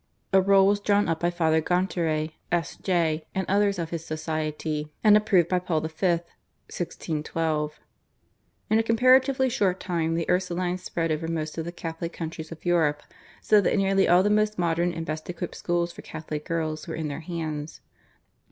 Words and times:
A 0.33 0.41
rule 0.41 0.65
was 0.65 0.79
drawn 0.79 1.07
up 1.07 1.19
by 1.19 1.29
Father 1.29 1.61
Gonterey, 1.61 2.31
S.J., 2.51 3.23
and 3.35 3.45
others 3.47 3.77
of 3.77 3.91
his 3.91 4.03
society, 4.03 4.91
and 5.03 5.15
approved 5.15 5.47
by 5.47 5.59
Paul 5.59 5.79
V. 5.81 5.89
(1612). 6.07 7.79
In 8.71 8.79
a 8.79 8.81
comparatively 8.81 9.47
short 9.47 9.79
time 9.79 10.15
the 10.15 10.25
Ursulines 10.27 10.81
spread 10.81 11.11
over 11.11 11.27
most 11.27 11.55
of 11.59 11.65
the 11.65 11.71
Catholic 11.71 12.13
countries 12.13 12.51
of 12.51 12.65
Europe, 12.65 13.03
so 13.43 13.61
that 13.61 13.77
nearly 13.77 14.07
all 14.07 14.23
the 14.23 14.31
most 14.31 14.57
modern 14.57 14.91
and 14.91 15.05
best 15.05 15.29
equipped 15.29 15.53
schools 15.53 15.91
for 15.91 16.01
Catholic 16.01 16.45
girls 16.45 16.87
were 16.87 16.95
in 16.95 17.07
their 17.07 17.19
hands. 17.19 17.81